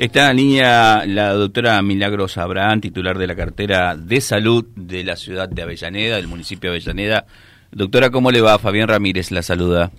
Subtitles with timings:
[0.00, 5.04] Está en la línea la doctora Milagros Abraham, titular de la cartera de salud de
[5.04, 7.26] la ciudad de Avellaneda, del municipio de Avellaneda.
[7.70, 8.58] Doctora, ¿cómo le va?
[8.58, 9.90] Fabián Ramírez la saluda.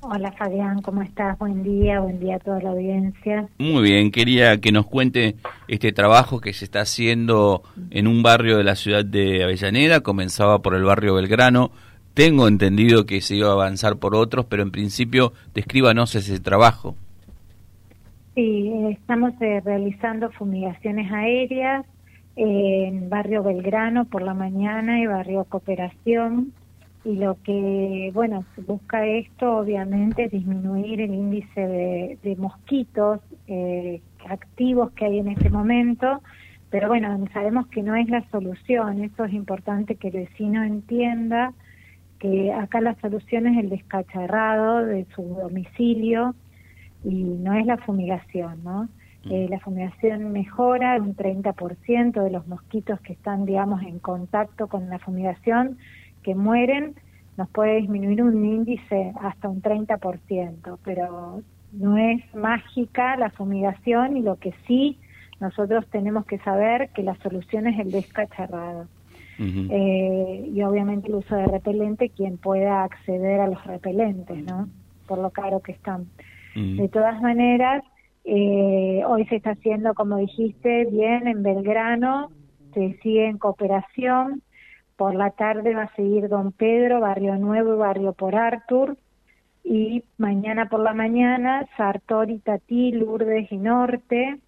[0.00, 1.38] Hola Fabián, ¿cómo estás?
[1.38, 3.46] Buen día, buen día a toda la audiencia.
[3.58, 5.36] Muy bien, quería que nos cuente
[5.68, 10.60] este trabajo que se está haciendo en un barrio de la ciudad de Avellaneda, comenzaba
[10.60, 11.70] por el barrio Belgrano,
[12.14, 16.96] tengo entendido que se iba a avanzar por otros, pero en principio descríbanos ese trabajo.
[18.34, 21.84] Sí, estamos eh, realizando fumigaciones aéreas
[22.36, 26.52] en Barrio Belgrano por la mañana y Barrio Cooperación.
[27.04, 31.60] Y lo que, bueno, busca esto obviamente es disminuir el índice
[32.22, 36.22] de, mosquitos eh, activos que hay en este momento.
[36.70, 39.02] Pero bueno, sabemos que no es la solución.
[39.02, 41.52] Esto es importante que el vecino entienda
[42.20, 46.36] que acá la solución es el descacharrado de su domicilio
[47.04, 48.88] y no es la fumigación, ¿no?
[49.24, 49.32] Mm.
[49.32, 54.88] Eh, la fumigación mejora un 30% de los mosquitos que están, digamos, en contacto con
[54.88, 55.78] la fumigación,
[56.22, 56.94] que mueren,
[57.36, 64.22] nos puede disminuir un índice hasta un 30%, pero no es mágica la fumigación y
[64.22, 64.98] lo que sí
[65.40, 68.86] nosotros tenemos que saber que la solución es el descacharrado.
[69.42, 74.68] eh, y obviamente el uso de repelente, quien pueda acceder a los repelentes, ¿no?
[75.06, 76.08] Por lo caro que están.
[76.54, 77.84] De todas maneras,
[78.24, 82.30] eh, hoy se está haciendo, como dijiste, bien en Belgrano,
[82.74, 84.42] se sigue en cooperación.
[84.96, 88.96] Por la tarde va a seguir Don Pedro, Barrio Nuevo y Barrio por Artur.
[89.64, 94.38] Y mañana por la mañana, Sartori, Tatí, Lourdes y Norte.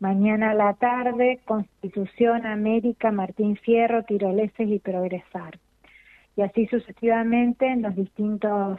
[0.00, 5.58] Mañana a la tarde, Constitución, América, Martín Fierro, Tiroleses y Progresar.
[6.36, 8.78] Y así sucesivamente en los distintos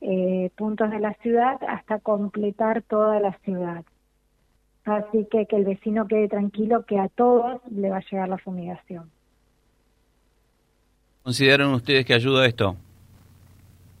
[0.00, 3.84] eh, puntos de la ciudad hasta completar toda la ciudad.
[4.84, 8.38] Así que que el vecino quede tranquilo que a todos le va a llegar la
[8.38, 9.10] fumigación.
[11.22, 12.76] ¿Consideran ustedes que ayuda esto?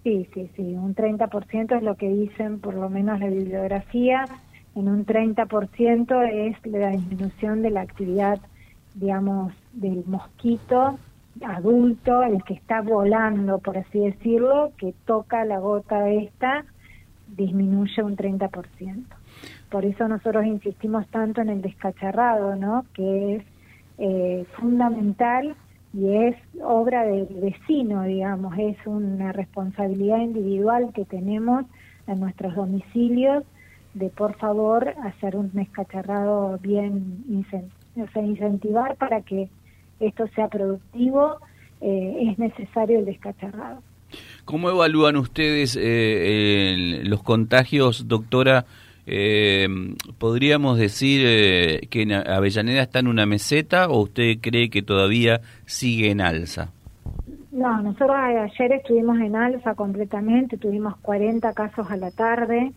[0.02, 4.24] Sí, sí, sí, un 30% es lo que dicen por lo menos la bibliografía,
[4.74, 8.38] en un 30% es la disminución de la actividad,
[8.94, 10.98] digamos, del mosquito
[11.44, 16.64] adulto, el que está volando, por así decirlo, que toca la gota esta,
[17.36, 19.04] disminuye un 30%.
[19.70, 22.86] Por eso nosotros insistimos tanto en el descacharrado, ¿no?
[22.94, 23.44] Que es
[23.98, 25.54] eh, fundamental
[25.92, 31.64] y es obra del vecino, digamos, es una responsabilidad individual que tenemos
[32.06, 33.44] en nuestros domicilios
[33.94, 37.24] de por favor hacer un descacharrado bien,
[37.96, 39.48] o sea, incentivar para que
[40.00, 41.38] esto sea productivo,
[41.80, 43.82] eh, es necesario el descacharrado.
[44.44, 48.64] ¿Cómo evalúan ustedes eh, los contagios, doctora?
[49.06, 49.68] Eh,
[50.18, 51.20] ¿Podríamos decir
[51.88, 56.70] que Avellaneda está en una meseta o usted cree que todavía sigue en alza?
[57.52, 62.72] No, nosotros ayer estuvimos en alza completamente, tuvimos 40 casos a la tarde.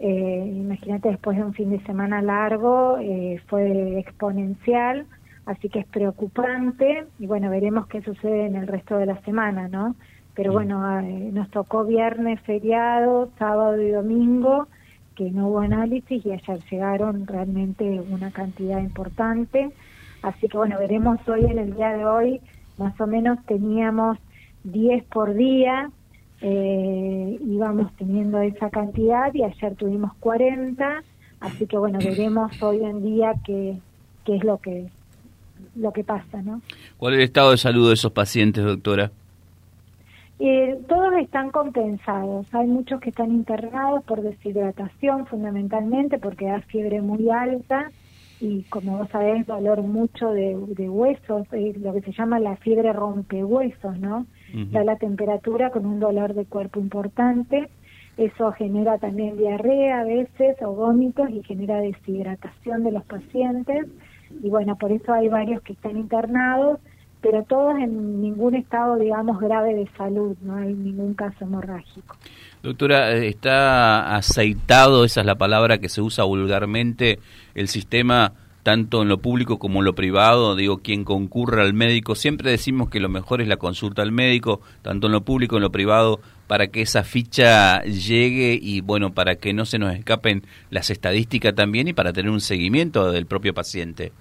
[0.00, 2.98] imagínate, después de un fin de semana largo,
[3.48, 5.06] fue exponencial
[5.48, 9.66] así que es preocupante y bueno, veremos qué sucede en el resto de la semana,
[9.66, 9.96] ¿no?
[10.34, 14.68] Pero bueno, eh, nos tocó viernes, feriado, sábado y domingo,
[15.16, 19.70] que no hubo análisis y ayer llegaron realmente una cantidad importante,
[20.22, 22.40] así que bueno, veremos hoy en el día de hoy,
[22.76, 24.18] más o menos teníamos
[24.64, 25.90] 10 por día,
[26.42, 31.02] eh, íbamos teniendo esa cantidad y ayer tuvimos 40,
[31.40, 33.78] así que bueno, veremos hoy en día qué,
[34.26, 34.88] qué es lo que
[35.78, 36.60] lo que pasa, ¿no?
[36.96, 39.10] ¿Cuál es el estado de salud de esos pacientes, doctora?
[40.40, 42.46] Eh, todos están compensados.
[42.54, 47.90] Hay muchos que están internados por deshidratación, fundamentalmente porque da fiebre muy alta
[48.40, 52.92] y, como vos sabés, dolor mucho de, huesos, eh, lo que se llama la fiebre
[52.92, 54.26] rompehuesos, ¿no?
[54.70, 57.68] Da la temperatura con un dolor de cuerpo importante.
[58.16, 63.86] Eso genera también diarrea a veces o vómitos y genera deshidratación de los pacientes
[64.42, 66.80] y bueno, por eso hay varios que están internados,
[67.20, 72.16] pero todos en ningún estado, digamos, grave de salud, no hay ningún caso hemorrágico.
[72.62, 77.18] Doctora, ¿está aceitado, esa es la palabra que se usa vulgarmente,
[77.54, 78.32] el sistema
[78.68, 82.90] tanto en lo público como en lo privado, digo, quien concurra al médico, siempre decimos
[82.90, 85.72] que lo mejor es la consulta al médico, tanto en lo público como en lo
[85.72, 90.90] privado, para que esa ficha llegue y bueno, para que no se nos escapen las
[90.90, 94.12] estadísticas también y para tener un seguimiento del propio paciente.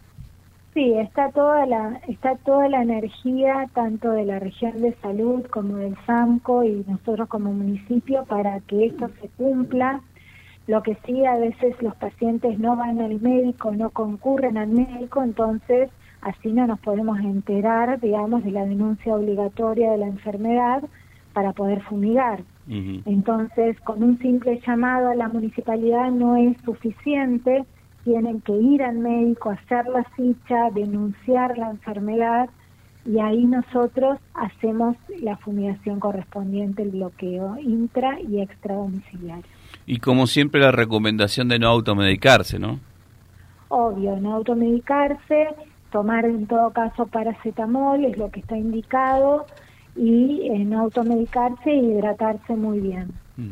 [0.73, 5.75] Sí, está toda la está toda la energía tanto de la región de salud como
[5.75, 9.99] del SAMCO y nosotros como municipio para que esto se cumpla
[10.67, 15.23] Lo que sí, a veces los pacientes no van al médico, no concurren al médico,
[15.23, 15.89] entonces
[16.21, 20.83] así no nos podemos enterar, digamos, de la denuncia obligatoria de la enfermedad
[21.33, 22.41] para poder fumigar.
[22.69, 27.63] Entonces, con un simple llamado a la municipalidad no es suficiente,
[28.03, 32.49] tienen que ir al médico, hacer la ficha, denunciar la enfermedad
[33.05, 39.56] y ahí nosotros hacemos la fumigación correspondiente, el bloqueo intra y extra domiciliario.
[39.87, 42.79] Y como siempre la recomendación de no automedicarse, ¿no?
[43.69, 45.47] Obvio, no automedicarse,
[45.91, 49.47] tomar en todo caso paracetamol es lo que está indicado
[49.95, 53.13] y eh, no automedicarse e hidratarse muy bien.
[53.37, 53.51] Mm.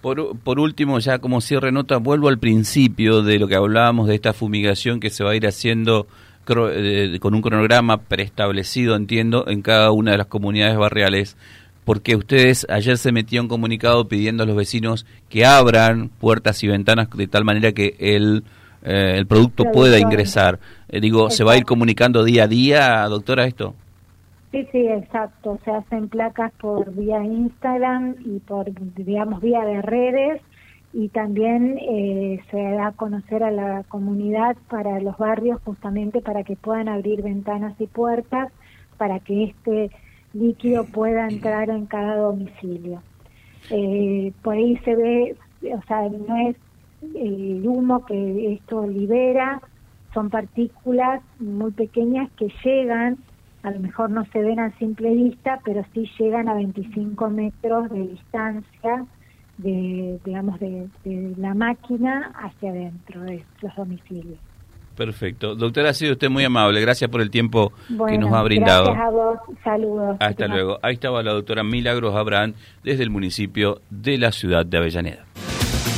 [0.00, 4.16] Por, por último, ya como cierre nota, vuelvo al principio de lo que hablábamos de
[4.16, 6.06] esta fumigación que se va a ir haciendo
[6.46, 11.38] eh, con un cronograma preestablecido, entiendo, en cada una de las comunidades barriales,
[11.84, 17.08] porque ustedes ayer se metieron comunicado pidiendo a los vecinos que abran puertas y ventanas
[17.10, 18.44] de tal manera que el,
[18.82, 20.58] eh, el producto pueda ingresar.
[20.88, 23.74] Eh, digo, ¿se va a ir comunicando día a día, doctora, esto?
[24.50, 25.58] Sí, sí, exacto.
[25.64, 30.40] Se hacen placas por vía Instagram y por, digamos, vía de redes
[30.92, 36.44] y también eh, se da a conocer a la comunidad para los barrios justamente para
[36.44, 38.52] que puedan abrir ventanas y puertas
[38.96, 39.90] para que este
[40.34, 43.02] líquido pueda entrar en cada domicilio.
[43.70, 45.36] Eh, por ahí se ve,
[45.72, 46.56] o sea, no es
[47.14, 49.60] el humo que esto libera,
[50.12, 53.18] son partículas muy pequeñas que llegan,
[53.62, 57.90] a lo mejor no se ven a simple vista, pero sí llegan a 25 metros
[57.90, 59.06] de distancia
[59.58, 60.88] de, digamos, de,
[61.38, 64.38] la máquina hacia adentro de los domicilios.
[64.96, 65.54] Perfecto.
[65.54, 66.80] Doctora, ha sido usted muy amable.
[66.80, 67.72] Gracias por el tiempo
[68.08, 68.92] que nos ha brindado.
[68.92, 69.38] Gracias a vos.
[69.62, 70.16] Saludos.
[70.20, 70.78] Hasta luego.
[70.82, 75.24] Ahí estaba la doctora Milagros Abraham desde el municipio de la ciudad de Avellaneda.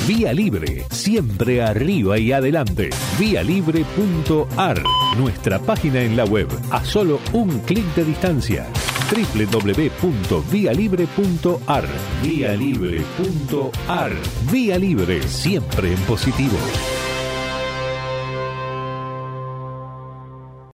[0.06, 2.90] Vía Libre, siempre arriba y adelante.
[3.18, 4.82] Vialibre.ar,
[5.18, 8.66] nuestra página en la web, a solo un clic de distancia
[9.10, 11.84] www.vialibre.ar.
[12.22, 14.12] Vialibre.ar.
[14.50, 16.56] Vía Libre, siempre en positivo.